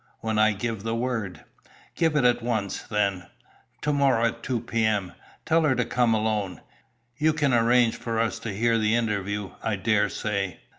[0.21, 1.41] "When I give the word."
[1.93, 3.27] "Give it at once, then;
[3.83, 5.11] to morrow at 2 p.m.
[5.45, 6.61] Tell her to come alone.
[7.19, 10.61] You can arrange for us to hear the interview, I dare say?"